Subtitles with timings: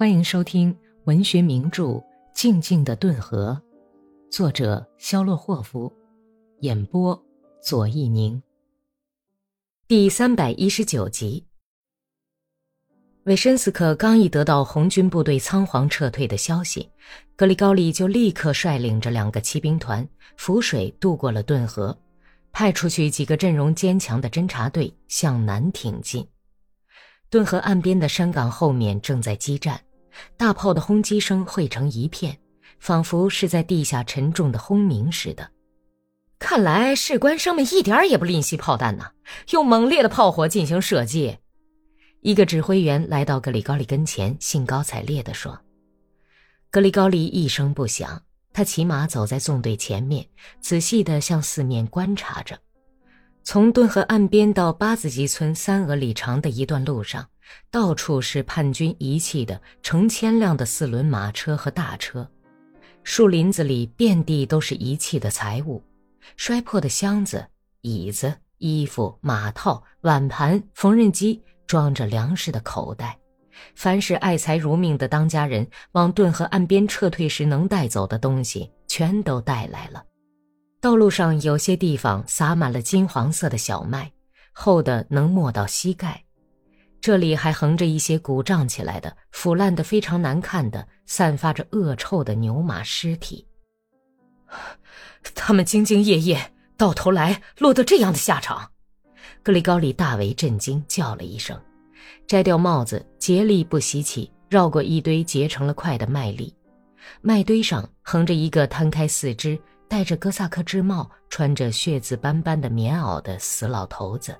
[0.00, 0.74] 欢迎收听
[1.04, 1.82] 文学名著
[2.32, 3.60] 《静静的顿河》，
[4.34, 5.92] 作者肖洛霍夫，
[6.60, 7.22] 演播
[7.62, 8.42] 左一宁。
[9.86, 11.44] 第三百一十九集。
[13.24, 16.88] 维申斯克刚一得到红军部队仓皇撤退的消息，
[17.36, 20.08] 格里高利就立刻率领着两个骑兵团
[20.38, 21.94] 浮水渡过了顿河，
[22.52, 26.26] 派出去几个阵容坚强的侦察队向南挺进。
[27.28, 29.78] 顿河岸边的山岗后面正在激战。
[30.36, 32.38] 大炮的轰击声汇成一片，
[32.78, 35.50] 仿佛是在地下沉重的轰鸣似的。
[36.38, 39.10] 看来士官生们一点也不吝惜炮弹呐，
[39.50, 41.36] 用猛烈的炮火进行射击。
[42.22, 45.60] 一个指挥员来到格里高利跟前，兴高采烈地说
[46.70, 50.26] ：“格里高利一声不响，他骑马走在纵队前面，
[50.60, 52.58] 仔细地向四面观察着。
[53.42, 57.26] 从顿河岸边到八子集村三俄里长的一段路上。”
[57.70, 62.28] 到处是叛军遗弃的成千辆的四轮马车和大车，
[63.04, 65.82] 树林子里遍地都是遗弃的财物，
[66.36, 67.46] 摔破的箱子、
[67.82, 73.18] 椅子、衣服、马套、碗盘、缝纫机，装着粮食的口袋，
[73.74, 80.04] 凡是爱财如命的当家人往顿河岸边撤退时能带走的东西，全都带来了。
[80.80, 84.10] 道路上有些地方撒满了金黄色的小麦，
[84.52, 86.24] 厚的能没到膝盖。
[87.00, 93.46] 这里还横着一些鼓胀起来的、腐烂的非常难看的、散发着恶臭的牛马尸体。
[95.34, 98.70] 他们兢兢业业，到头来落得这样的下场。
[99.42, 101.58] 格里高利大为震惊，叫了一声，
[102.26, 106.54] 摘掉帽子，竭力不吸气，绕过一堆结成了块的麦粒。
[107.22, 114.36] 麦堆上横着一个摊开四肢、戴着哥萨克制帽、穿着血渍斑斑的棉袄的死老头子。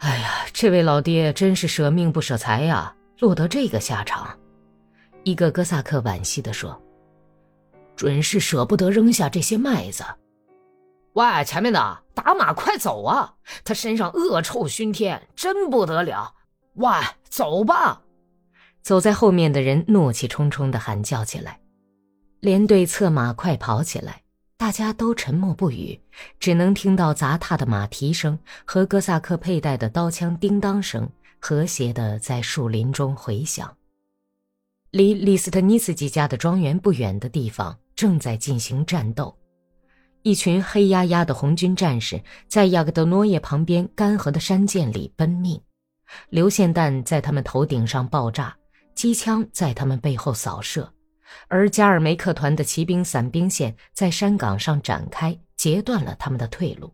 [0.00, 4.38] 哎呀，这位老爹真是舍命不舍财呀，落得这个下场。
[5.24, 6.80] 一个哥萨克惋惜地说
[7.94, 10.02] ：“准是舍不得扔下这些麦子。”
[11.12, 13.34] 喂，前面的打马快走啊！
[13.62, 16.34] 他身上恶臭熏天，真不得了。
[16.74, 16.88] 喂，
[17.28, 18.00] 走吧！
[18.80, 21.60] 走在后面的人怒气冲冲地喊叫起来，
[22.40, 24.22] 连队策马快跑起来。
[24.60, 25.98] 大家都沉默不语，
[26.38, 33.74] 只能听到杂沓的马蹄声和哥萨克佩戴的刀枪叮当声和谐地在树林中回响。
[34.90, 39.34] 离李斯特尼茨基家的庄园不远的地方正在进行战斗，
[40.24, 45.58] 一群黑压压的红军战士在亚格德诺耶旁边干涸的山涧里奔命，
[46.28, 48.54] 流线弹在他们头顶上爆炸，
[48.94, 50.92] 机枪在他们背后扫射。
[51.48, 56.92] 而加尔梅克团的骑兵伞兵线在山岗上展开，截断了他们的退路。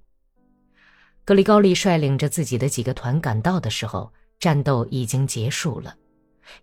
[1.24, 5.94] 格里高利率领着自己的几个团赶到的时候，战斗已经结束了。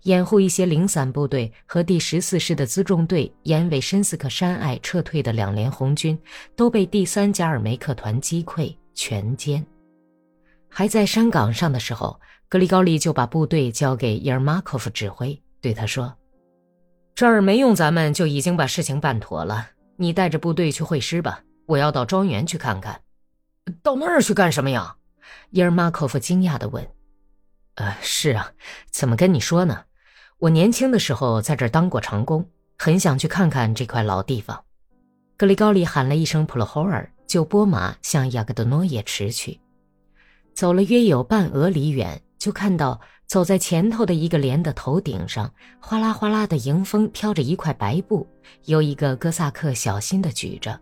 [0.03, 6.17] 掩护一些零散部队和第十四师的辎重队沿韦申斯克山隘撤退的两连红军，
[6.55, 9.61] 都被第三加尔梅克团击溃全歼。
[10.69, 12.17] 还在山岗上的时候，
[12.47, 16.15] 格里高利就把部队交给伊尔马科夫指挥，对他说。
[17.15, 19.69] 这儿没用，咱们就已经把事情办妥了。
[19.97, 23.01] 你带着部队去会师吧，我要到庄园去看看。
[23.83, 24.95] 到那儿去干什么呀？
[25.51, 26.87] 伊尔马科夫惊讶地问。
[27.75, 28.51] 呃，是啊，
[28.89, 29.83] 怎么跟你说呢？
[30.39, 34.63] 我年轻的时候在这儿当过长工，很想去看看这块老地方。
[35.37, 39.59] 格里高利喊了一声普罗霍尔，就拨马向雅各德诺耶驰去。
[40.55, 42.99] 走了约有半俄里远，就看到。
[43.33, 48.27] 走在前头的一个连的头顶上，哗啦哗啦的迎风飘着一块白布，
[48.65, 50.79] 由一个哥萨克小心的举着，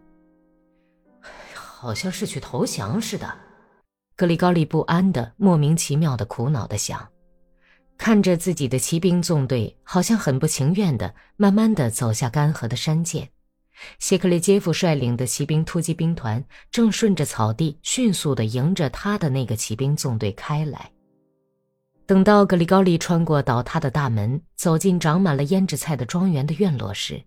[1.53, 3.33] 好像是去投降似的。
[4.17, 7.07] 格里高利不安的、莫名其妙的苦恼的想，
[7.97, 13.29] 看着自己的骑兵纵队，好像很不情愿的，慢慢的走下干涸的山涧。
[13.97, 20.91] 谢克列杰夫率领的骑兵突击兵团正顺着草地，迅速的迎着他的那个骑兵纵队开来。
[22.11, 27.23] 等到格里高利穿过倒塌的大门，走进长满了胭脂菜的庄园的院落时，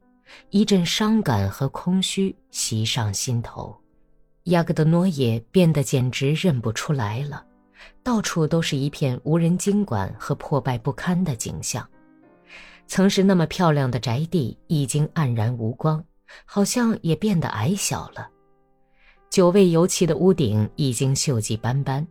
[0.51, 3.75] 一阵伤感和空虚袭上心头。
[4.43, 7.43] 亚格德诺耶变得简直认不出来了，
[8.03, 11.89] 到处都是一片无人经管和破败不堪的景象。
[12.87, 16.05] 曾是那么漂亮的宅地已经黯然无光，
[16.45, 18.29] 好像也变得矮小了。
[19.31, 22.07] 久未油漆的屋顶已经锈迹斑斑。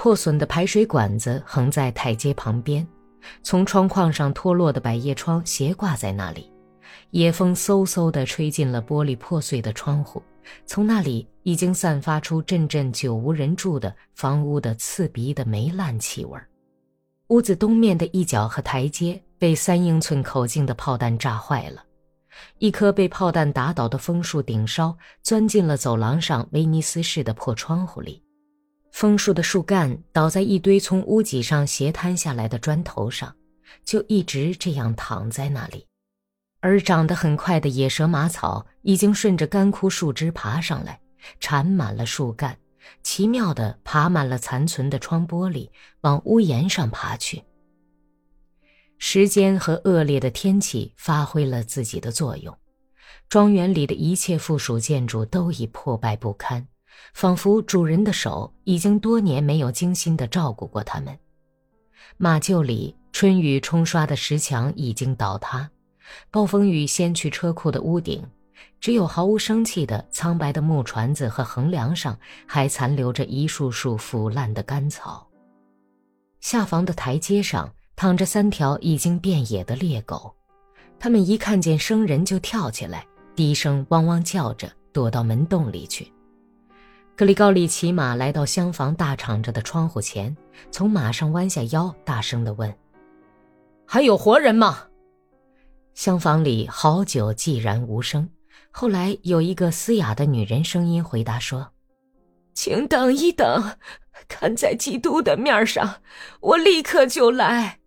[0.00, 2.86] 破损的排水管子横在台阶旁边，
[3.42, 6.48] 从窗框上脱落的百叶窗斜挂在那里，
[7.10, 10.22] 野风嗖嗖地吹进了玻璃破碎的窗户，
[10.64, 16.38] 从那里已经散发出阵阵久无人住的房屋的刺鼻的霉烂气味。
[17.30, 21.82] 屋子东面的一角和台阶被三英寸口径的炮弹炸坏了。
[22.58, 28.22] 一棵被炮弹打倒的枫树顶梢钻进了走廊上威尼斯式的破窗户里，
[28.98, 33.32] 枫树的树干倒在一堆从屋脊上斜摊下来的砖头上，
[33.84, 35.86] 就一直这样躺在那里。
[36.58, 40.98] 而长得很快的野蛇麻草已经顺着干枯树枝爬上来，
[41.38, 42.58] 缠满了树干，
[43.04, 47.44] 奇妙地爬满了残存的窗玻璃，往屋檐上爬去。
[48.98, 52.52] 时间和恶劣的天气发挥了自己的作用，
[53.28, 56.66] 庄园里的一切附属建筑都已破败不堪，
[57.14, 61.18] 仿佛主人的手已经多年没有精心的照顾过它们。
[62.16, 65.70] 马厩里春雨冲刷的石墙已经倒塌，
[66.30, 68.24] 暴风雨掀去车库的屋顶，
[68.80, 75.26] 只有毫无生气的苍白的木船子和横梁上还残留着一束束腐烂的干草。
[76.40, 77.72] 下房的台阶上。
[78.00, 80.32] 躺着三条已经变野的猎狗，
[81.00, 83.04] 它们一看见生人就跳起来，
[83.34, 86.06] 低声汪汪叫着，躲到门洞里去。
[87.18, 90.36] 格里高利骑马来到厢房大敞着的窗户前，
[90.70, 92.72] 从马上弯下腰，大声地问
[93.84, 94.84] ：“还有活人吗？”
[95.94, 98.30] 厢房里好久寂然无声。
[98.70, 101.72] 后来有一个嘶哑的女人声音回答说
[102.54, 103.76] ：“请等一等，
[104.28, 105.96] 看在基督的面上，
[106.38, 107.80] 我立刻就来。”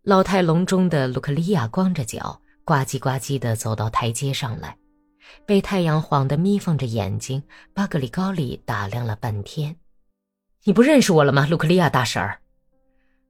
[0.00, 4.78] 老态龙钟的卢克利亚光着脚，呱唧呱唧地走到台阶上来，
[5.46, 7.42] 被太阳晃得眯缝着眼睛。
[7.72, 9.76] 巴格里高利打量了半天
[10.64, 12.40] ：“你不认识我了吗，卢克利亚大婶儿？”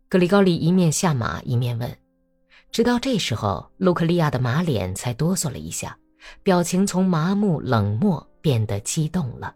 [0.09, 1.99] 格里高利一面下马一面问。
[2.71, 5.97] 直到这时候，卢克利亚的马脸才哆嗦了一下，
[6.43, 9.55] 表情从麻木冷漠变得激动了。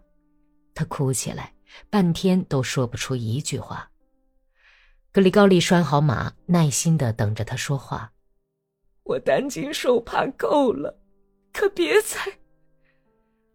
[0.73, 1.53] 他哭起来，
[1.89, 3.89] 半天都说不出一句话。
[5.11, 8.11] 格里高利拴好马，耐心的等着他说话。
[9.03, 10.97] 我担惊受怕够了，
[11.53, 12.19] 可别再……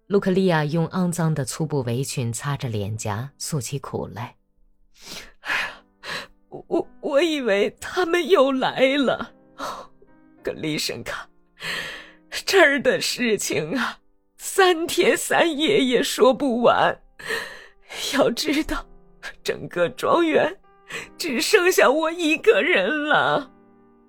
[0.06, 4.37] 卢克利亚用肮脏的粗布围裙擦着脸颊，诉起苦来。
[5.41, 5.82] 哎呀，
[6.69, 9.32] 我我以为他们又来了。
[10.43, 11.29] 格里申卡，
[12.44, 13.99] 这儿的事情啊，
[14.37, 17.00] 三天三夜也说不完。
[18.12, 18.85] 要知道，
[19.43, 20.55] 整个庄园……
[21.17, 23.50] 只剩下我一个人了。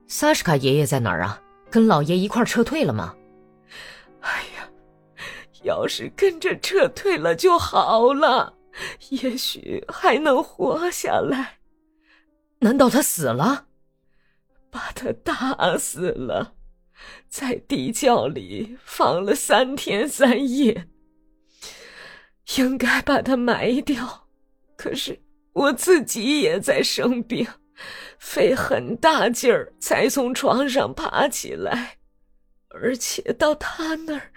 [0.07, 1.41] 萨什卡爷爷在哪儿啊？
[1.71, 3.15] 跟老爷一块撤退了吗？
[5.65, 8.55] 要是跟着撤退了就好了，
[9.09, 11.57] 也许还能活下来。
[12.59, 13.67] 难道他死了？
[14.71, 16.53] 把他打死了，
[17.27, 20.87] 在地窖里放了三天三夜。
[22.57, 24.27] 应该把他埋掉，
[24.77, 25.21] 可是。
[25.55, 27.47] 我自己也在生病，
[28.19, 31.99] 费很大劲儿才从床上爬起来，
[32.67, 34.33] 而且到他那儿，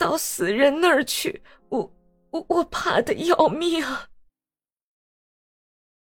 [0.00, 1.92] 到死人那儿去，我
[2.30, 3.84] 我我怕的要命。